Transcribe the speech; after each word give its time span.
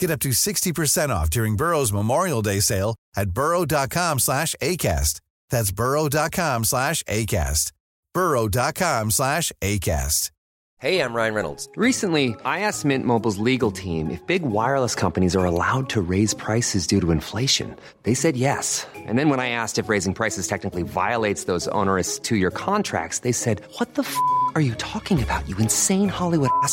Get 0.00 0.10
up 0.10 0.20
to 0.20 0.30
60% 0.30 1.08
off 1.10 1.28
during 1.30 1.56
Burrow's 1.56 1.92
Memorial 1.92 2.42
Day 2.42 2.60
sale 2.60 2.94
at 3.16 3.30
burrow.com 3.30 4.20
slash 4.20 4.54
ACAST. 4.62 5.20
That's 5.50 5.72
burrow.com 5.72 6.64
slash 6.64 7.02
ACAST. 7.04 7.72
burrow.com 8.14 9.10
slash 9.10 9.52
ACAST. 9.60 10.30
Hey, 10.80 11.00
I'm 11.02 11.12
Ryan 11.12 11.34
Reynolds. 11.34 11.68
Recently, 11.74 12.36
I 12.44 12.60
asked 12.60 12.84
Mint 12.84 13.04
Mobile's 13.04 13.38
legal 13.38 13.72
team 13.72 14.12
if 14.12 14.24
big 14.28 14.42
wireless 14.42 14.94
companies 14.94 15.34
are 15.34 15.44
allowed 15.44 15.88
to 15.88 16.00
raise 16.00 16.34
prices 16.34 16.86
due 16.86 17.00
to 17.00 17.10
inflation. 17.10 17.74
They 18.04 18.14
said 18.14 18.36
yes. 18.36 18.86
And 18.94 19.18
then 19.18 19.28
when 19.28 19.40
I 19.40 19.50
asked 19.50 19.80
if 19.80 19.88
raising 19.88 20.14
prices 20.14 20.46
technically 20.46 20.84
violates 20.84 21.44
those 21.44 21.66
onerous 21.68 22.20
two-year 22.20 22.52
contracts, 22.52 23.20
they 23.20 23.32
said, 23.32 23.60
what 23.78 23.96
the 23.96 24.02
f*** 24.02 24.16
are 24.54 24.60
you 24.60 24.76
talking 24.76 25.20
about, 25.20 25.48
you 25.48 25.56
insane 25.56 26.08
Hollywood 26.08 26.50
ass?" 26.62 26.72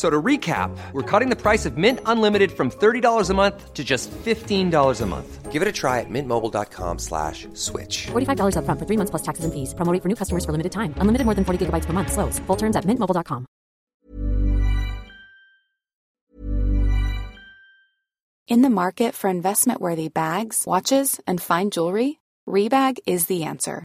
So 0.00 0.08
to 0.08 0.22
recap, 0.22 0.70
we're 0.92 1.02
cutting 1.02 1.28
the 1.28 1.36
price 1.36 1.66
of 1.66 1.76
Mint 1.76 2.00
Unlimited 2.06 2.52
from 2.52 2.70
$30 2.70 3.28
a 3.28 3.34
month 3.34 3.74
to 3.74 3.84
just 3.84 4.10
$15 4.10 5.00
a 5.00 5.06
month. 5.06 5.52
Give 5.52 5.60
it 5.60 5.68
a 5.68 5.72
try 5.72 6.00
at 6.00 6.08
mintmobile.com 6.08 6.98
slash 6.98 7.46
switch. 7.52 8.06
$45 8.06 8.56
up 8.56 8.64
front 8.64 8.78
for 8.80 8.86
three 8.86 8.96
months 8.96 9.10
plus 9.10 9.22
taxes 9.22 9.44
and 9.44 9.52
fees. 9.52 9.74
Promo 9.74 9.92
rate 9.92 10.02
for 10.02 10.08
new 10.08 10.14
customers 10.14 10.44
for 10.46 10.52
limited 10.52 10.72
time. 10.72 10.94
Unlimited 10.96 11.26
more 11.26 11.34
than 11.34 11.44
40 11.44 11.66
gigabytes 11.66 11.84
per 11.84 11.92
month. 11.92 12.12
Slows. 12.12 12.38
Full 12.46 12.56
terms 12.56 12.76
at 12.76 12.86
mintmobile.com. 12.86 13.44
In 18.48 18.62
the 18.62 18.70
market 18.70 19.14
for 19.14 19.28
investment-worthy 19.28 20.08
bags, 20.08 20.64
watches, 20.66 21.20
and 21.26 21.42
fine 21.42 21.70
jewelry, 21.70 22.20
Rebag 22.48 23.00
is 23.06 23.26
the 23.26 23.44
answer. 23.44 23.84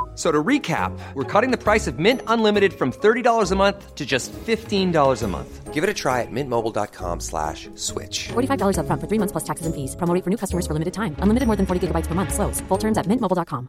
So 0.15 0.29
to 0.29 0.43
recap, 0.43 0.91
we're 1.13 1.23
cutting 1.23 1.51
the 1.51 1.57
price 1.57 1.87
of 1.87 1.97
Mint 1.97 2.21
Unlimited 2.27 2.73
from 2.73 2.91
$30 2.91 3.51
a 3.51 3.55
month 3.55 3.95
to 3.95 4.05
just 4.05 4.33
$15 4.33 5.23
a 5.23 5.27
month. 5.27 5.73
Give 5.73 5.85
it 5.85 5.89
a 5.89 5.93
try 5.93 6.19
at 6.19 6.29
mintmobile.com 6.29 7.21
slash 7.21 7.69
switch. 7.75 8.27
$45 8.33 8.77
up 8.77 8.87
front 8.87 9.01
for 9.01 9.07
three 9.07 9.19
months 9.19 9.31
plus 9.31 9.45
taxes 9.45 9.65
and 9.65 9.73
fees. 9.73 9.95
Promo 9.95 10.13
rate 10.13 10.25
for 10.25 10.29
new 10.29 10.37
customers 10.37 10.67
for 10.67 10.73
limited 10.73 10.93
time. 10.93 11.15
Unlimited 11.19 11.47
more 11.47 11.55
than 11.55 11.65
40 11.65 11.87
gigabytes 11.87 12.07
per 12.07 12.13
month. 12.13 12.33
Slows. 12.33 12.59
Full 12.67 12.77
terms 12.77 12.97
at 12.97 13.07
mintmobile.com. 13.07 13.67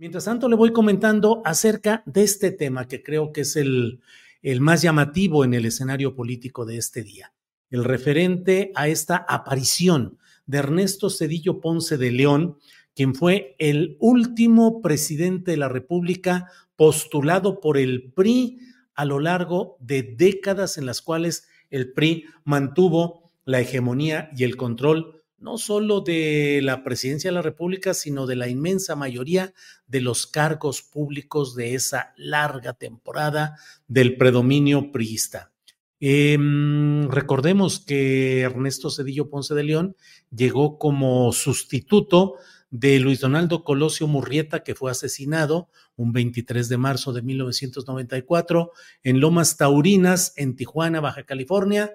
Mientras 0.00 0.24
tanto, 0.24 0.48
le 0.48 0.56
voy 0.56 0.72
comentando 0.72 1.42
acerca 1.44 2.02
de 2.06 2.22
este 2.22 2.52
tema 2.52 2.88
que 2.88 3.02
creo 3.02 3.32
que 3.32 3.42
es 3.42 3.54
el, 3.56 4.00
el 4.40 4.62
más 4.62 4.80
llamativo 4.80 5.44
en 5.44 5.52
el 5.52 5.66
escenario 5.66 6.16
político 6.16 6.64
de 6.64 6.78
este 6.78 7.02
día. 7.02 7.34
El 7.68 7.84
referente 7.84 8.72
a 8.74 8.88
esta 8.88 9.16
aparición 9.28 10.18
de 10.46 10.58
Ernesto 10.58 11.10
Cedillo 11.10 11.60
Ponce 11.60 11.98
de 11.98 12.10
León, 12.10 12.56
quien 12.94 13.14
fue 13.14 13.56
el 13.58 13.96
último 14.00 14.82
presidente 14.82 15.52
de 15.52 15.56
la 15.56 15.68
República 15.68 16.50
postulado 16.76 17.60
por 17.60 17.78
el 17.78 18.12
PRI 18.12 18.58
a 18.94 19.04
lo 19.04 19.20
largo 19.20 19.76
de 19.80 20.02
décadas 20.02 20.78
en 20.78 20.86
las 20.86 21.02
cuales 21.02 21.48
el 21.70 21.92
PRI 21.92 22.24
mantuvo 22.44 23.32
la 23.44 23.60
hegemonía 23.60 24.30
y 24.36 24.44
el 24.44 24.56
control 24.56 25.20
no 25.40 25.56
solo 25.56 26.02
de 26.02 26.60
la 26.62 26.84
presidencia 26.84 27.30
de 27.30 27.34
la 27.34 27.42
República, 27.42 27.94
sino 27.94 28.26
de 28.26 28.36
la 28.36 28.48
inmensa 28.48 28.94
mayoría 28.94 29.54
de 29.86 30.02
los 30.02 30.26
cargos 30.26 30.82
públicos 30.82 31.54
de 31.54 31.74
esa 31.74 32.12
larga 32.16 32.74
temporada 32.74 33.56
del 33.88 34.16
predominio 34.16 34.92
priista. 34.92 35.50
Em, 35.98 37.08
recordemos 37.10 37.80
que 37.80 38.40
Ernesto 38.40 38.90
Cedillo 38.90 39.28
Ponce 39.28 39.54
de 39.54 39.64
León 39.64 39.96
llegó 40.30 40.78
como 40.78 41.32
sustituto 41.32 42.36
de 42.70 43.00
Luis 43.00 43.20
Donaldo 43.20 43.64
Colosio 43.64 44.06
Murrieta, 44.06 44.62
que 44.62 44.74
fue 44.74 44.90
asesinado 44.90 45.68
un 45.96 46.12
23 46.12 46.68
de 46.68 46.76
marzo 46.76 47.12
de 47.12 47.22
1994 47.22 48.70
en 49.02 49.20
Lomas 49.20 49.56
Taurinas, 49.56 50.32
en 50.36 50.54
Tijuana, 50.54 51.00
Baja 51.00 51.24
California, 51.24 51.92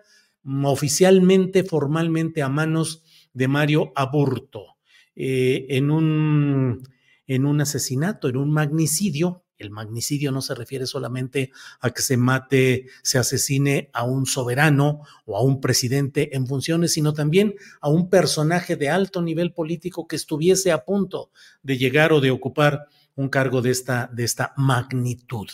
oficialmente, 0.64 1.64
formalmente 1.64 2.42
a 2.42 2.50
manos 2.50 3.04
de 3.34 3.48
Mario 3.48 3.92
Aburto, 3.96 4.78
eh, 5.16 5.66
en, 5.70 5.92
un, 5.92 6.84
en 7.26 7.46
un 7.46 7.62
asesinato, 7.62 8.28
en 8.28 8.38
un 8.38 8.52
magnicidio. 8.52 9.45
El 9.58 9.72
magnicidio 9.72 10.32
no 10.32 10.42
se 10.42 10.56
refiere 10.56 10.86
solamente 10.86 11.52
a 11.80 11.92
que 11.92 12.02
se 12.02 12.18
mate, 12.18 12.88
se 13.04 13.18
asesine 13.18 13.90
a 13.94 14.04
un 14.04 14.26
soberano 14.26 15.02
o 15.26 15.38
a 15.38 15.42
un 15.42 15.62
presidente 15.62 16.36
en 16.36 16.48
funciones, 16.48 16.94
sino 16.94 17.14
también 17.14 17.56
a 17.82 17.90
un 17.90 18.10
personaje 18.10 18.76
de 18.76 18.90
alto 18.90 19.22
nivel 19.22 19.54
político 19.54 20.08
que 20.08 20.16
estuviese 20.16 20.72
a 20.72 20.84
punto 20.84 21.32
de 21.64 21.78
llegar 21.78 22.12
o 22.14 22.22
de 22.22 22.32
ocupar 22.32 22.88
un 23.16 23.30
cargo 23.30 23.62
de 23.62 23.72
esta, 23.72 24.10
de 24.14 24.24
esta 24.24 24.54
magnitud. 24.58 25.48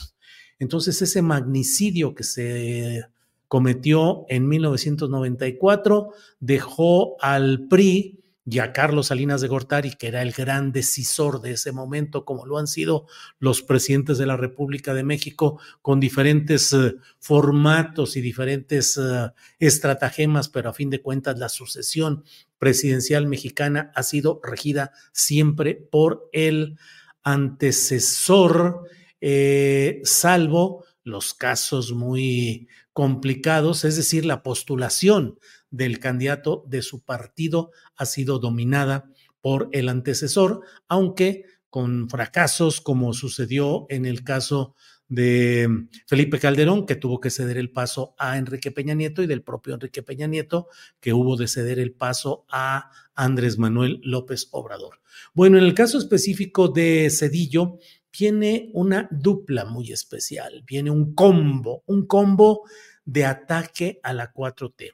Entonces, 0.60 1.02
ese 1.02 1.22
magnicidio 1.22 2.14
que 2.14 2.24
se 2.24 3.06
cometió 3.48 4.26
en 4.30 4.48
1994 4.48 6.14
dejó 6.40 7.18
al 7.20 7.68
PRI 7.68 8.21
y 8.46 8.60
a 8.60 8.74
Carlos 8.74 9.08
Salinas 9.08 9.42
de 9.42 9.48
Gortari, 9.48 9.92
que 9.92 10.08
era 10.08 10.22
el 10.22 10.32
gran 10.32 10.72
decisor 10.72 11.42
de 11.42 11.52
ese 11.52 11.72
momento, 11.72 12.26
como 12.26 12.46
lo 12.46 12.58
han 12.58 12.68
sido 12.68 13.06
los 13.40 13.62
presidentes 13.62 14.18
de 14.18 14.26
la 14.26 14.36
República 14.36 14.94
de 14.94 15.04
México, 15.04 15.60
con 15.82 16.00
diferentes 16.00 16.74
uh, 16.74 16.98
formatos 17.20 18.18
y 18.18 18.22
diferentes 18.22 18.98
uh, 18.98 19.32
estratagemas, 19.60 20.50
pero 20.50 20.70
a 20.70 20.74
fin 20.74 20.90
de 20.90 21.02
cuentas 21.02 21.38
la 21.38 21.50
sucesión 21.50 22.24
presidencial 22.58 23.28
mexicana 23.28 23.92
ha 23.96 24.04
sido 24.04 24.40
regida 24.44 24.92
siempre 25.12 25.76
por 25.76 26.30
el 26.32 26.78
antecesor, 27.24 28.88
eh, 29.20 30.02
salvo 30.04 30.86
los 31.04 31.34
casos 31.34 31.94
muy 31.94 32.68
complicados, 32.94 33.86
es 33.86 33.96
decir, 33.96 34.26
la 34.26 34.44
postulación 34.44 35.40
del 35.72 36.00
candidato 36.00 36.64
de 36.68 36.82
su 36.82 37.04
partido 37.04 37.72
ha 37.96 38.06
sido 38.06 38.40
dominada 38.40 39.10
por 39.42 39.70
el 39.72 39.90
antecesor, 39.90 40.62
aunque 40.88 41.46
con 41.70 42.10
fracasos 42.10 42.82
como 42.82 43.14
sucedió 43.14 43.88
en 43.90 44.06
el 44.06 44.24
caso 44.24 44.76
de 45.08 45.68
Felipe 46.08 46.40
Calderón, 46.40 46.86
que 46.86 46.96
tuvo 46.96 47.20
que 47.20 47.30
ceder 47.30 47.58
el 47.58 47.72
paso 47.72 48.16
a 48.18 48.38
Enrique 48.38 48.72
Peña 48.72 48.94
Nieto, 48.94 49.22
y 49.22 49.28
del 49.28 49.44
propio 49.44 49.74
Enrique 49.74 50.04
Peña 50.04 50.28
Nieto, 50.28 50.68
que 51.02 51.12
hubo 51.12 51.36
de 51.36 51.50
ceder 51.50 51.80
el 51.80 51.94
paso 51.94 52.46
a 52.50 52.92
Andrés 53.14 53.58
Manuel 53.58 54.00
López 54.04 54.48
Obrador. 54.52 55.02
Bueno, 55.34 55.58
en 55.58 55.66
el 55.66 55.74
caso 55.74 55.98
específico 55.98 56.70
de 56.70 57.10
Cedillo, 57.10 57.78
viene 58.18 58.70
una 58.74 59.10
dupla 59.12 59.66
muy 59.66 59.92
especial, 59.92 60.64
viene 60.66 60.92
un 60.92 61.14
combo, 61.14 61.84
un 61.88 62.06
combo 62.08 62.64
de 63.04 63.26
ataque 63.26 64.00
a 64.04 64.14
la 64.14 64.32
4T. 64.32 64.92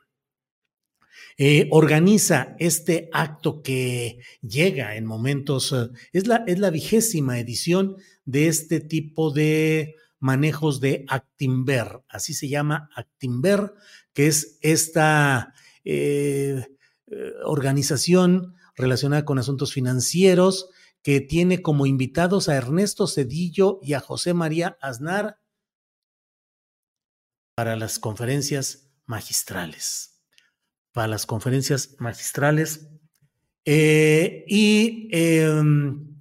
Eh, 1.39 1.67
organiza 1.71 2.55
este 2.57 3.09
acto 3.13 3.61
que 3.61 4.19
llega 4.41 4.95
en 4.95 5.05
momentos, 5.05 5.71
eh, 5.71 5.89
es, 6.11 6.25
la, 6.25 6.43
es 6.47 6.57
la 6.57 6.71
vigésima 6.71 7.37
edición 7.37 7.97
de 8.25 8.47
este 8.47 8.79
tipo 8.79 9.31
de 9.31 9.95
manejos 10.19 10.79
de 10.79 11.05
Actimber, 11.07 12.01
así 12.09 12.33
se 12.33 12.49
llama 12.49 12.89
Actimber, 12.95 13.73
que 14.13 14.25
es 14.25 14.57
esta, 14.61 15.53
eh, 15.85 16.65
organización 17.45 18.55
relacionada 18.75 19.23
con 19.23 19.39
asuntos 19.39 19.71
financieros 19.71 20.69
que 21.01 21.21
tiene 21.21 21.61
como 21.61 21.85
invitados 21.85 22.49
a 22.49 22.55
Ernesto 22.55 23.07
Cedillo 23.07 23.79
y 23.81 23.93
a 23.93 24.01
José 24.01 24.33
María 24.33 24.77
Aznar 24.81 25.39
para 27.55 27.77
las 27.77 27.99
conferencias 27.99 28.89
magistrales. 29.05 30.16
Para 30.97 31.09
las 31.09 31.27
conferencias 31.27 31.95
magistrales. 31.99 32.89
Eh, 33.65 34.43
y 34.47 35.09
em, 35.11 36.17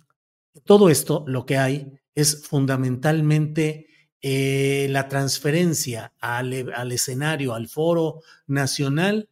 todo 0.67 0.91
esto 0.91 1.25
lo 1.27 1.47
que 1.47 1.57
hay 1.57 1.95
es 2.15 2.47
fundamentalmente 2.47 3.87
eh, 4.21 4.87
la 4.91 5.09
transferencia 5.09 6.13
al, 6.21 6.71
al, 6.75 6.93
escenario, 6.93 7.55
al 7.55 7.69
foro 7.69 8.21
nacional 8.49 9.31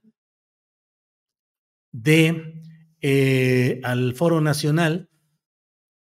de, 1.93 2.63
eh, 3.03 3.83
al 3.85 4.15
foro 4.15 4.41
nacional 4.41 5.11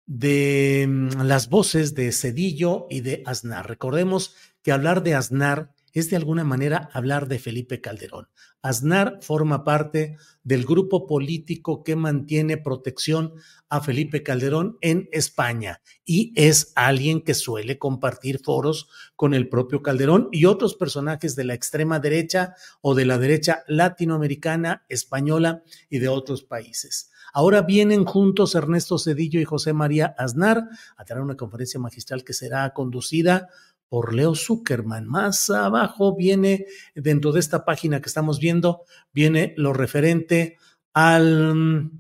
de 0.05 0.85
mm, 0.87 1.21
las 1.23 1.49
voces 1.49 1.95
de 1.95 2.11
Cedillo 2.11 2.85
y 2.91 3.01
de 3.01 3.23
Aznar. 3.25 3.67
Recordemos 3.67 4.35
que 4.61 4.71
hablar 4.71 5.01
de 5.01 5.15
Aznar 5.15 5.73
es 5.99 6.09
de 6.09 6.15
alguna 6.15 6.43
manera 6.43 6.89
hablar 6.93 7.27
de 7.27 7.39
Felipe 7.39 7.81
Calderón. 7.81 8.27
Aznar 8.61 9.19
forma 9.21 9.63
parte 9.63 10.17
del 10.43 10.65
grupo 10.65 11.07
político 11.07 11.83
que 11.83 11.95
mantiene 11.95 12.57
protección 12.57 13.33
a 13.69 13.81
Felipe 13.81 14.23
Calderón 14.23 14.77
en 14.81 15.09
España 15.11 15.81
y 16.05 16.33
es 16.35 16.71
alguien 16.75 17.21
que 17.21 17.33
suele 17.33 17.79
compartir 17.79 18.39
foros 18.43 18.89
con 19.15 19.33
el 19.33 19.49
propio 19.49 19.81
Calderón 19.81 20.29
y 20.31 20.45
otros 20.45 20.75
personajes 20.75 21.35
de 21.35 21.45
la 21.45 21.53
extrema 21.53 21.99
derecha 21.99 22.55
o 22.81 22.95
de 22.95 23.05
la 23.05 23.17
derecha 23.17 23.63
latinoamericana, 23.67 24.85
española 24.89 25.63
y 25.89 25.99
de 25.99 26.09
otros 26.09 26.44
países. 26.44 27.11
Ahora 27.33 27.61
vienen 27.61 28.03
juntos 28.03 28.55
Ernesto 28.55 28.99
Cedillo 28.99 29.39
y 29.39 29.45
José 29.45 29.71
María 29.71 30.13
Aznar 30.17 30.67
a 30.97 31.05
tener 31.05 31.23
una 31.23 31.37
conferencia 31.37 31.79
magistral 31.79 32.25
que 32.25 32.33
será 32.33 32.73
conducida 32.73 33.47
por 33.91 34.13
Leo 34.13 34.35
Zuckerman. 34.35 35.05
Más 35.05 35.49
abajo 35.49 36.15
viene, 36.15 36.65
dentro 36.95 37.33
de 37.33 37.41
esta 37.41 37.65
página 37.65 38.01
que 38.01 38.07
estamos 38.07 38.39
viendo, 38.39 38.85
viene 39.11 39.53
lo 39.57 39.73
referente 39.73 40.55
al, 40.93 41.91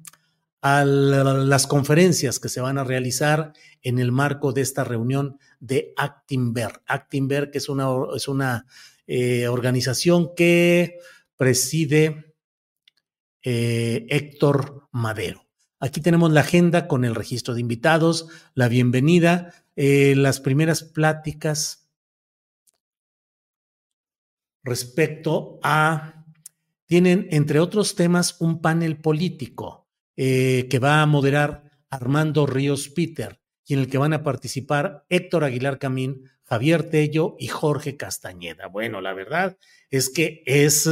a 0.61 0.85
las 0.85 1.67
conferencias 1.67 2.39
que 2.39 2.47
se 2.47 2.61
van 2.61 2.77
a 2.77 2.85
realizar 2.85 3.51
en 3.81 3.99
el 3.99 4.13
marco 4.13 4.53
de 4.53 4.61
esta 4.61 4.85
reunión 4.85 5.37
de 5.59 5.91
Actinver. 5.97 6.81
Actinver, 6.87 7.51
que 7.51 7.57
es 7.57 7.67
una, 7.67 7.89
es 8.15 8.29
una 8.29 8.67
eh, 9.05 9.49
organización 9.49 10.33
que 10.33 10.97
preside 11.35 12.33
eh, 13.43 14.05
Héctor 14.07 14.87
Madero. 14.93 15.45
Aquí 15.81 15.99
tenemos 15.99 16.31
la 16.31 16.39
agenda 16.39 16.87
con 16.87 17.03
el 17.03 17.15
registro 17.15 17.53
de 17.53 17.59
invitados, 17.59 18.27
la 18.53 18.69
bienvenida, 18.69 19.53
eh, 19.75 20.13
las 20.15 20.39
primeras 20.39 20.83
pláticas 20.83 21.80
respecto 24.63 25.59
a, 25.63 26.25
tienen 26.85 27.27
entre 27.31 27.59
otros 27.59 27.95
temas 27.95 28.39
un 28.39 28.61
panel 28.61 28.97
político 28.97 29.87
eh, 30.15 30.67
que 30.69 30.79
va 30.79 31.01
a 31.01 31.05
moderar 31.05 31.63
Armando 31.89 32.45
Ríos 32.45 32.89
Peter 32.89 33.41
y 33.65 33.73
en 33.73 33.79
el 33.79 33.89
que 33.89 33.97
van 33.97 34.13
a 34.13 34.23
participar 34.23 35.05
Héctor 35.09 35.43
Aguilar 35.43 35.79
Camín, 35.79 36.29
Javier 36.43 36.89
Tello 36.89 37.35
y 37.39 37.47
Jorge 37.47 37.95
Castañeda. 37.95 38.67
Bueno, 38.67 39.01
la 39.01 39.13
verdad 39.13 39.57
es 39.89 40.09
que 40.09 40.43
es 40.45 40.89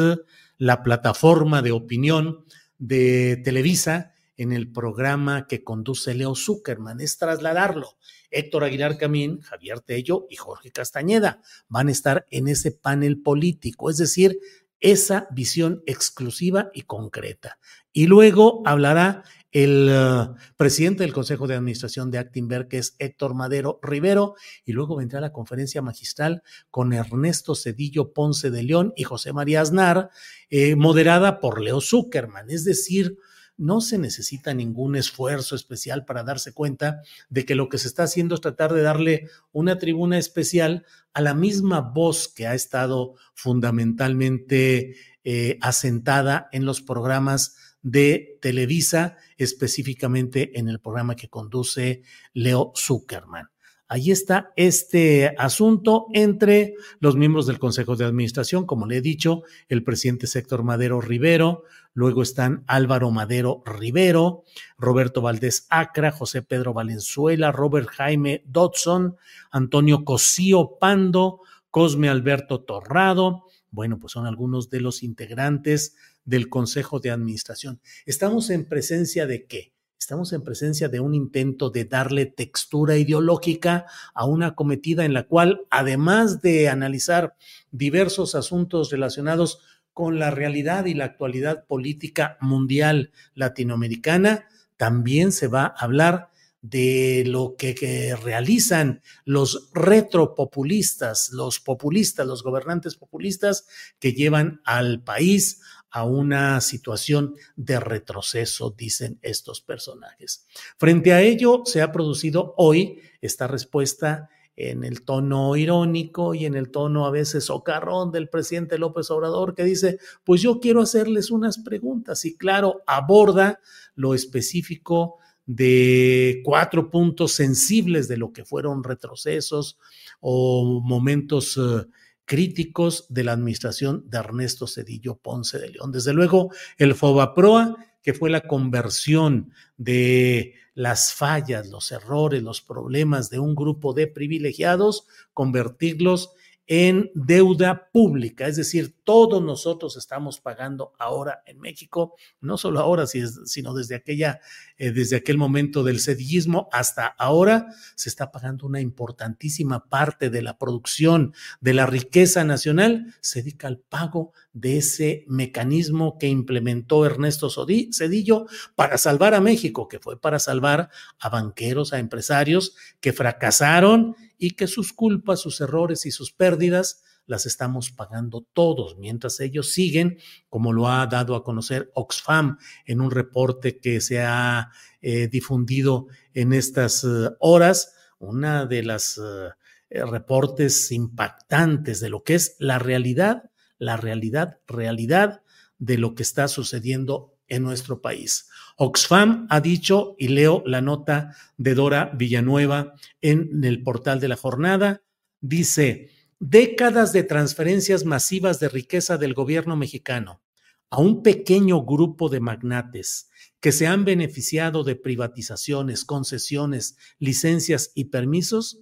la 0.57 0.83
plataforma 0.83 1.62
de 1.62 1.71
opinión 1.71 2.45
de 2.77 3.38
Televisa 3.44 4.13
en 4.38 4.54
el 4.54 4.71
programa 4.71 5.48
que 5.48 5.63
conduce 5.66 6.13
Leo 6.13 6.33
Zuckerman, 6.33 7.01
es 7.01 7.18
trasladarlo. 7.18 7.98
Héctor 8.31 8.64
Aguilar 8.64 8.98
Camín, 8.98 9.42
Javier 9.42 9.81
Tello 9.81 10.28
y 10.30 10.36
Jorge 10.36 10.72
Castañeda 10.72 11.42
van 11.68 11.88
a 11.88 11.92
estar 11.92 12.26
en 12.30 12.48
ese 12.48 12.72
panel 12.72 13.22
político, 13.22 13.90
es 13.90 13.98
decir, 13.98 14.40
esa 14.81 15.28
visión 15.31 15.84
exclusiva 15.86 16.72
y 16.74 16.84
concreta. 16.84 17.60
Y 17.92 18.06
luego 18.06 18.62
hablará 18.66 19.24
el 19.52 19.90
uh, 19.90 20.36
presidente 20.58 21.04
del 21.04 21.14
Consejo 21.14 21.48
de 21.48 21.56
Administración 21.56 22.12
de 22.12 22.20
Actinver, 22.20 22.68
que 22.68 22.78
es 22.78 22.96
Héctor 23.00 23.34
Madero 23.34 23.80
Rivero, 23.81 24.36
y 24.64 24.74
luego 24.74 24.96
vendrá 24.96 25.20
la 25.20 25.34
conferencia 25.34 25.81
magistral 25.81 26.44
con 26.70 26.94
Ernesto 26.94 27.56
Cedillo 27.56 28.14
Ponce 28.14 28.52
de 28.52 28.64
León 28.64 28.94
y 28.96 29.04
José 29.04 29.34
María 29.34 29.62
Aznar, 29.62 30.12
eh, 30.50 30.76
moderada 30.76 31.40
por 31.40 31.62
Leo 31.62 31.81
Zuckerman. 31.81 32.50
Es 32.50 32.64
decir, 32.64 33.18
no 33.60 33.82
se 33.82 33.98
necesita 33.98 34.54
ningún 34.54 34.96
esfuerzo 34.96 35.56
especial 35.56 36.06
para 36.06 36.24
darse 36.24 36.54
cuenta 36.54 37.02
de 37.30 37.46
que 37.46 37.56
lo 37.56 37.68
que 37.68 37.78
se 37.78 37.90
está 37.90 38.04
haciendo 38.04 38.36
es 38.36 38.42
tratar 38.42 38.74
de 38.74 38.82
darle 38.82 39.28
una 39.52 39.78
tribuna 39.78 40.18
especial 40.18 40.86
a 41.14 41.22
la 41.22 41.34
misma 41.34 41.82
voz 41.82 42.30
que 42.30 42.48
ha 42.48 42.56
estado 42.56 43.16
fundamentalmente 43.34 44.96
eh, 45.26 45.58
asentada 45.62 46.48
en 46.54 46.66
los 46.66 46.82
programas 46.82 47.58
de 47.82 48.38
Televisa, 48.42 49.18
específicamente 49.38 50.58
en 50.58 50.70
el 50.70 50.80
programa 50.80 51.16
que 51.16 51.30
conduce 51.30 52.02
Leo 52.34 52.72
Zuckerman. 52.76 53.50
Ahí 53.92 54.12
está 54.12 54.54
este 54.56 55.34
asunto 55.40 56.06
entre 56.14 56.76
los 57.00 57.16
miembros 57.16 57.48
del 57.48 57.58
Consejo 57.58 57.96
de 57.96 58.06
Administración, 58.06 58.68
como 58.68 58.86
le 58.86 58.98
he 58.98 59.02
dicho, 59.02 59.42
el 59.68 59.84
presidente 59.84 60.28
Héctor 60.32 60.64
Madero 60.64 61.02
Rivero, 61.02 61.64
luego 62.00 62.24
están 62.24 62.63
Álvaro 62.66 63.12
Madero 63.12 63.62
Rivero, 63.66 64.46
Roberto 64.78 65.22
Valdés 65.22 65.68
Acra, 65.69 66.13
José 66.13 66.42
Pedro 66.42 66.74
Valenzuela, 66.74 67.51
Robert 67.51 67.90
Jaime 67.90 68.42
Dodson, 68.48 69.18
Antonio 69.51 70.06
Cosío 70.06 70.78
Pando, 70.80 71.42
Cosme 71.69 72.07
Alberto 72.07 72.62
Torrado. 72.62 73.48
Bueno, 73.69 74.00
pues 74.00 74.13
son 74.13 74.25
algunos 74.25 74.69
de 74.69 74.80
los 74.80 75.04
integrantes 75.04 75.98
del 76.24 76.48
Consejo 76.48 77.01
de 77.01 77.12
Administración. 77.12 77.81
Estamos 78.06 78.50
en 78.50 78.63
presencia 78.63 79.28
de 79.28 79.45
qué? 79.45 79.74
Estamos 80.00 80.31
en 80.31 80.42
presencia 80.42 80.88
de 80.88 81.02
un 81.02 81.13
intento 81.13 81.69
de 81.69 81.84
darle 81.84 82.28
textura 82.28 82.95
ideológica 82.95 83.88
a 84.13 84.24
una 84.24 84.56
cometida 84.56 85.04
en 85.04 85.13
la 85.13 85.28
cual, 85.28 85.63
además 85.69 86.42
de 86.42 86.69
analizar 86.69 87.36
diversos 87.72 88.36
asuntos 88.36 88.90
relacionados 88.90 89.60
con 90.00 90.18
la 90.18 90.31
realidad 90.31 90.86
y 90.86 90.94
la 90.94 91.04
actualidad 91.04 91.66
política 91.66 92.38
mundial 92.40 93.12
latinoamericana, 93.35 94.47
también 94.78 95.33
se 95.33 95.50
va 95.50 95.64
a 95.66 95.83
hablar 95.83 96.30
de 96.62 97.26
lo 97.28 97.57
que, 97.57 98.16
realizan 98.24 99.02
los 99.26 99.71
retropopulistas, 99.74 101.31
los 101.33 101.59
populistas, 101.59 102.26
los 102.26 102.44
gobernantes 102.44 102.95
populistas 102.95 103.68
que 104.00 104.14
llevan 104.14 104.62
al 104.64 105.04
país 105.04 105.59
a 105.92 106.06
una 106.06 106.62
situación 106.62 107.35
de 107.57 107.81
retroceso, 107.81 108.71
dicen 108.71 109.19
estos 109.21 109.59
personajes. 109.59 110.47
Frente 110.78 111.12
a 111.12 111.21
ello, 111.21 111.64
se 111.66 111.81
ha 111.81 111.92
producido 111.92 112.54
hoy 112.56 113.02
esta 113.19 113.47
respuesta 113.47 114.30
en 114.59 114.83
el 114.83 115.04
tono 115.04 115.56
irónico 115.56 116.35
y 116.35 116.45
en 116.45 116.54
el 116.54 116.69
tono 116.69 117.06
a 117.06 117.11
veces 117.11 117.45
socarrón 117.45 118.11
del 118.11 118.28
presidente 118.28 118.78
López 118.78 119.09
Obrador, 119.09 119.56
que 119.56 119.63
dice, 119.63 119.99
pues 120.25 120.42
yo 120.42 120.59
quiero 120.59 120.81
hacerles 120.81 121.31
unas 121.31 121.59
preguntas 121.59 122.25
y 122.25 122.35
claro, 122.35 122.81
aborda 122.85 123.61
lo 123.95 124.13
específico 124.13 125.16
de 125.45 126.42
cuatro 126.44 126.92
puntos 126.92 127.31
sensibles 127.31 128.09
de 128.09 128.18
lo 128.18 128.33
que 128.33 128.44
fueron 128.44 128.83
retrocesos 128.83 129.80
o 130.19 130.81
momentos 130.83 131.57
eh, 131.57 131.87
críticos 132.25 133.06
de 133.07 133.23
la 133.23 133.31
administración 133.31 134.04
de 134.09 134.18
Ernesto 134.18 134.68
Cedillo 134.68 135.16
Ponce 135.16 135.57
de 135.57 135.69
León. 135.69 135.94
Desde 135.94 136.13
luego, 136.13 136.51
el 136.78 136.95
FOBAPROA, 136.95 137.78
que 138.04 138.13
fue 138.13 138.30
la 138.30 138.42
conversión 138.42 139.54
de 139.78 140.54
las 140.80 141.14
fallas, 141.14 141.68
los 141.68 141.92
errores, 141.92 142.42
los 142.42 142.62
problemas 142.62 143.30
de 143.30 143.38
un 143.38 143.54
grupo 143.54 143.92
de 143.92 144.07
privilegiados, 144.07 145.06
convertirlos 145.33 146.31
en 146.71 147.09
deuda 147.16 147.90
pública, 147.92 148.45
es 148.45 148.56
decir, 148.56 148.95
todos 149.04 149.42
nosotros 149.42 149.97
estamos 149.97 150.40
pagando 150.40 150.94
ahora 150.99 151.42
en 151.47 151.59
México, 151.59 152.14
no 152.42 152.59
solo 152.59 152.80
ahora, 152.80 153.07
sino 153.07 153.73
desde 153.73 153.95
aquella, 153.95 154.40
eh, 154.78 154.92
desde 154.92 155.16
aquel 155.16 155.40
momento 155.40 155.83
del 155.83 155.99
sedillismo 155.99 156.69
hasta 156.71 157.07
ahora, 157.07 157.69
se 157.95 158.07
está 158.07 158.31
pagando 158.31 158.68
una 158.68 158.81
importantísima 158.81 159.90
parte 159.90 160.30
de 160.30 160.44
la 160.44 160.59
producción 160.59 161.33
de 161.59 161.73
la 161.73 161.88
riqueza 161.88 162.44
nacional, 162.44 163.16
se 163.19 163.42
dedica 163.42 163.68
al 163.68 163.80
pago 163.80 164.31
de 164.54 164.78
ese 164.78 165.26
mecanismo 165.28 166.19
que 166.19 166.28
implementó 166.28 167.04
Ernesto 167.04 167.49
Cedillo 167.49 168.45
para 168.76 168.99
salvar 168.99 169.33
a 169.33 169.42
México, 169.42 169.88
que 169.88 169.97
fue 169.97 170.21
para 170.21 170.38
salvar 170.38 170.92
a 171.19 171.30
banqueros, 171.30 171.94
a 171.94 171.97
empresarios 171.97 172.76
que 172.99 173.11
fracasaron 173.11 174.16
y 174.40 174.52
que 174.52 174.66
sus 174.66 174.94
culpas, 174.94 175.42
sus 175.42 175.62
errores 175.62 176.08
y 176.08 176.12
sus 176.12 176.31
pérdidas 176.31 177.04
las 177.28 177.46
estamos 177.46 177.92
pagando 177.92 178.48
todos, 178.54 178.98
mientras 178.98 179.40
ellos 179.40 179.72
siguen, 179.72 180.18
como 180.50 180.74
lo 180.74 180.88
ha 180.88 181.06
dado 181.06 181.36
a 181.36 181.44
conocer 181.44 181.92
Oxfam 181.94 182.58
en 182.86 183.02
un 183.02 183.12
reporte 183.12 183.78
que 183.80 184.02
se 184.02 184.22
ha 184.22 184.72
eh, 185.02 185.28
difundido 185.28 186.08
en 186.34 186.54
estas 186.54 187.04
eh, 187.04 187.30
horas, 187.40 187.94
una 188.18 188.66
de 188.66 188.81
las 188.81 189.19
eh, 189.19 190.04
reportes 190.04 190.92
impactantes 190.92 192.00
de 192.00 192.10
lo 192.10 192.24
que 192.24 192.34
es 192.34 192.56
la 192.58 192.80
realidad, 192.80 193.52
la 193.78 193.96
realidad, 193.96 194.60
realidad 194.66 195.44
de 195.78 196.00
lo 196.00 196.16
que 196.16 196.24
está 196.24 196.48
sucediendo 196.48 197.39
en 197.50 197.64
nuestro 197.64 198.02
país. 198.02 198.48
Oxfam 198.78 199.48
ha 199.50 199.60
dicho, 199.60 200.16
y 200.18 200.30
leo 200.30 200.64
la 200.66 200.82
nota 200.82 201.36
de 201.58 201.76
Dora 201.76 202.12
Villanueva 202.16 202.94
en 203.22 203.64
el 203.64 203.84
portal 203.84 204.20
de 204.20 204.30
la 204.30 204.38
jornada, 204.38 205.02
dice, 205.42 206.12
décadas 206.40 207.12
de 207.12 207.24
transferencias 207.24 208.06
masivas 208.06 208.60
de 208.60 208.70
riqueza 208.70 209.18
del 209.18 209.34
gobierno 209.34 209.76
mexicano 209.76 210.42
a 210.90 211.00
un 211.00 211.22
pequeño 211.22 211.84
grupo 211.84 212.30
de 212.30 212.40
magnates 212.40 213.30
que 213.60 213.72
se 213.72 213.88
han 213.88 214.06
beneficiado 214.06 214.84
de 214.84 214.96
privatizaciones, 214.96 216.06
concesiones, 216.06 216.98
licencias 217.20 217.92
y 217.94 218.06
permisos, 218.06 218.80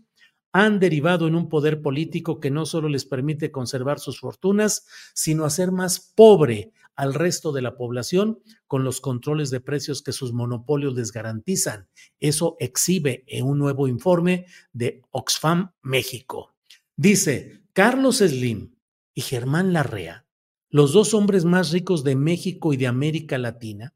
han 0.59 0.79
derivado 0.79 1.27
en 1.27 1.35
un 1.35 1.49
poder 1.49 1.83
político 1.83 2.39
que 2.39 2.49
no 2.49 2.65
solo 2.65 2.89
les 2.89 3.05
permite 3.05 3.51
conservar 3.51 3.99
sus 3.99 4.19
fortunas, 4.19 4.87
sino 5.13 5.45
hacer 5.45 5.71
más 5.71 5.99
pobre 5.99 6.71
al 6.95 7.13
resto 7.13 7.51
de 7.51 7.61
la 7.61 7.77
población 7.77 8.39
con 8.65 8.83
los 8.83 8.99
controles 8.99 9.51
de 9.51 9.59
precios 9.59 10.01
que 10.01 10.13
sus 10.13 10.33
monopolios 10.33 10.95
les 10.95 11.11
garantizan. 11.11 11.87
Eso 12.19 12.57
exhibe 12.59 13.23
en 13.27 13.45
un 13.45 13.59
nuevo 13.59 13.87
informe 13.87 14.47
de 14.73 15.03
Oxfam 15.11 15.73
México. 15.83 16.55
Dice, 16.95 17.61
Carlos 17.73 18.17
Slim 18.17 18.73
y 19.13 19.21
Germán 19.21 19.73
Larrea, 19.73 20.25
los 20.71 20.91
dos 20.91 21.13
hombres 21.13 21.45
más 21.45 21.69
ricos 21.69 22.03
de 22.03 22.15
México 22.15 22.73
y 22.73 22.77
de 22.77 22.87
América 22.87 23.37
Latina, 23.37 23.93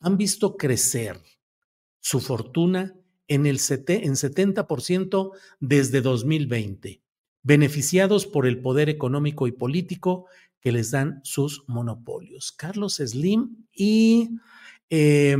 han 0.00 0.16
visto 0.16 0.56
crecer 0.56 1.20
su 2.00 2.20
fortuna 2.20 2.97
en 3.28 3.46
el 3.46 3.56
en 3.56 4.12
70% 4.14 5.30
desde 5.60 6.00
2020, 6.00 7.02
beneficiados 7.42 8.26
por 8.26 8.46
el 8.46 8.60
poder 8.60 8.88
económico 8.88 9.46
y 9.46 9.52
político 9.52 10.26
que 10.60 10.72
les 10.72 10.90
dan 10.90 11.20
sus 11.22 11.64
monopolios. 11.68 12.50
Carlos 12.52 12.96
Slim 12.96 13.66
y 13.72 14.30
eh, 14.90 15.36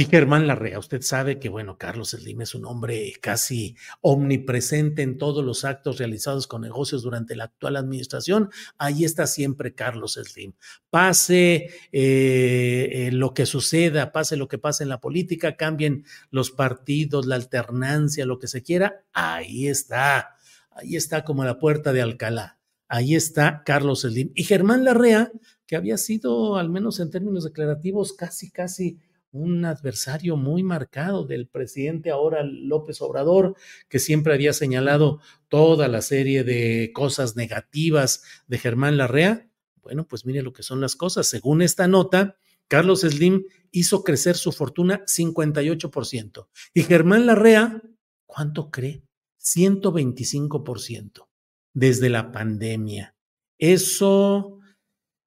y 0.00 0.06
Germán 0.06 0.46
Larrea, 0.46 0.78
usted 0.78 1.02
sabe 1.02 1.38
que, 1.38 1.50
bueno, 1.50 1.76
Carlos 1.76 2.12
Slim 2.12 2.40
es 2.40 2.54
un 2.54 2.64
hombre 2.64 3.12
casi 3.20 3.76
omnipresente 4.00 5.02
en 5.02 5.18
todos 5.18 5.44
los 5.44 5.66
actos 5.66 5.98
realizados 5.98 6.46
con 6.46 6.62
negocios 6.62 7.02
durante 7.02 7.36
la 7.36 7.44
actual 7.44 7.76
administración. 7.76 8.48
Ahí 8.78 9.04
está 9.04 9.26
siempre 9.26 9.74
Carlos 9.74 10.14
Slim. 10.14 10.54
Pase 10.88 11.68
eh, 11.92 12.88
eh, 12.92 13.10
lo 13.12 13.34
que 13.34 13.44
suceda, 13.44 14.10
pase 14.10 14.38
lo 14.38 14.48
que 14.48 14.56
pase 14.56 14.84
en 14.84 14.88
la 14.88 15.02
política, 15.02 15.56
cambien 15.56 16.06
los 16.30 16.50
partidos, 16.50 17.26
la 17.26 17.34
alternancia, 17.34 18.24
lo 18.24 18.38
que 18.38 18.48
se 18.48 18.62
quiera, 18.62 19.04
ahí 19.12 19.68
está. 19.68 20.36
Ahí 20.70 20.96
está 20.96 21.24
como 21.24 21.44
la 21.44 21.58
puerta 21.58 21.92
de 21.92 22.00
Alcalá. 22.00 22.58
Ahí 22.88 23.14
está 23.14 23.64
Carlos 23.66 24.00
Slim. 24.00 24.32
Y 24.34 24.44
Germán 24.44 24.82
Larrea, 24.82 25.30
que 25.66 25.76
había 25.76 25.98
sido, 25.98 26.56
al 26.56 26.70
menos 26.70 27.00
en 27.00 27.10
términos 27.10 27.44
declarativos, 27.44 28.14
casi, 28.14 28.50
casi 28.50 28.98
un 29.32 29.64
adversario 29.64 30.36
muy 30.36 30.62
marcado 30.62 31.24
del 31.24 31.46
presidente 31.46 32.10
ahora 32.10 32.42
López 32.42 33.00
Obrador, 33.00 33.54
que 33.88 33.98
siempre 33.98 34.34
había 34.34 34.52
señalado 34.52 35.20
toda 35.48 35.88
la 35.88 36.02
serie 36.02 36.44
de 36.44 36.90
cosas 36.92 37.36
negativas 37.36 38.22
de 38.46 38.58
Germán 38.58 38.96
Larrea. 38.96 39.48
Bueno, 39.82 40.06
pues 40.06 40.26
mire 40.26 40.42
lo 40.42 40.52
que 40.52 40.62
son 40.62 40.80
las 40.80 40.96
cosas. 40.96 41.26
Según 41.26 41.62
esta 41.62 41.88
nota, 41.88 42.36
Carlos 42.68 43.00
Slim 43.00 43.44
hizo 43.72 44.04
crecer 44.04 44.36
su 44.36 44.52
fortuna 44.52 45.04
58%. 45.06 46.48
Y 46.74 46.82
Germán 46.82 47.26
Larrea, 47.26 47.82
¿cuánto 48.26 48.70
cree? 48.70 49.02
125% 49.40 51.28
desde 51.72 52.10
la 52.10 52.30
pandemia. 52.30 53.16
Eso 53.58 54.59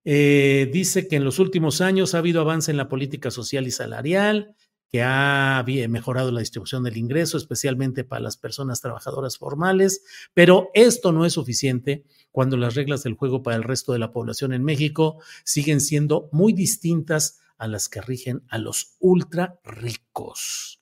eh, 0.06 0.70
dice 0.72 1.08
que 1.08 1.16
en 1.16 1.24
los 1.24 1.40
últimos 1.40 1.82
años 1.82 2.14
ha 2.14 2.20
habido 2.20 2.42
avance 2.42 2.72
en 2.72 2.78
la 2.78 2.90
política 2.90 3.32
social 3.32 3.68
y 3.68 3.72
salarial, 3.72 4.56
que 4.94 5.02
ha 5.02 5.66
mejorado 5.90 6.32
la 6.32 6.42
distribución 6.42 6.84
del 6.84 6.98
ingreso, 6.98 7.36
especialmente 7.36 8.04
para 8.04 8.22
las 8.22 8.38
personas 8.38 8.80
trabajadoras 8.80 9.40
formales, 9.40 10.04
pero 10.36 10.70
esto 10.76 11.12
no 11.12 11.26
es 11.26 11.34
suficiente 11.34 12.06
cuando 12.32 12.58
las 12.58 12.76
reglas 12.76 13.02
del 13.02 13.16
juego 13.16 13.42
para 13.42 13.56
el 13.56 13.64
resto 13.64 13.92
de 13.92 13.98
la 13.98 14.12
población 14.12 14.54
en 14.54 14.64
México 14.64 15.20
siguen 15.44 15.82
siendo 15.82 16.30
muy 16.32 16.54
distintas 16.54 17.40
a 17.58 17.68
las 17.68 17.90
que 17.90 18.02
rigen 18.02 18.44
a 18.50 18.60
los 18.60 18.96
ultra 19.00 19.60
ricos. 19.64 20.80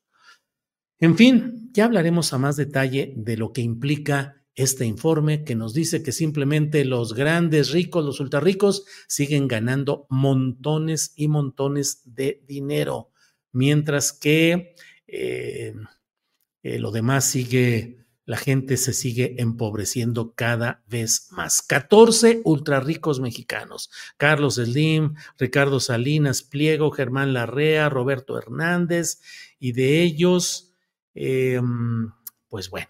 En 1.00 1.16
fin, 1.16 1.70
ya 1.72 1.86
hablaremos 1.86 2.34
a 2.34 2.38
más 2.38 2.58
detalle 2.58 3.13
de 3.16 3.38
lo 3.38 3.54
que 3.54 3.62
implica 3.62 4.41
este 4.55 4.86
informe 4.86 5.43
que 5.43 5.55
nos 5.55 5.74
dice 5.74 6.03
que 6.03 6.12
simplemente 6.12 6.84
los 6.86 7.13
grandes 7.13 7.72
ricos, 7.72 8.03
los 8.03 8.20
ultra 8.20 8.39
ricos, 8.39 8.86
siguen 9.08 9.48
ganando 9.48 10.08
montones 10.10 11.13
y 11.15 11.27
montones 11.27 12.01
de 12.05 12.43
dinero, 12.48 13.12
mientras 13.51 14.12
que 14.12 14.75
eh, 15.08 15.74
eh, 16.63 16.79
lo 16.79 16.91
demás 16.91 17.25
sigue, 17.25 18.05
la 18.25 18.38
gente 18.38 18.75
se 18.77 18.93
sigue 18.93 19.36
empobreciendo 19.39 20.34
cada 20.36 20.84
vez 20.88 21.29
más. 21.31 21.62
14 21.62 22.41
ultra 22.43 22.81
ricos 22.81 23.22
mexicanos, 23.22 23.89
Carlos 24.17 24.55
Slim, 24.55 25.15
Ricardo 25.38 25.79
Salinas 25.79 26.43
Pliego, 26.43 26.91
Germán 26.91 27.34
Larrea, 27.34 27.89
Roberto 27.89 28.38
Hernández, 28.38 29.22
y 29.60 29.72
de 29.72 30.01
ellos, 30.01 30.74
em, 31.13 32.12
pues 32.50 32.70
bueno 32.70 32.89